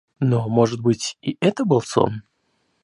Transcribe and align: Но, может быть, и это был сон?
Но, 0.19 0.49
может 0.49 0.79
быть, 0.81 1.15
и 1.21 1.37
это 1.41 1.63
был 1.63 1.79
сон? 1.79 2.23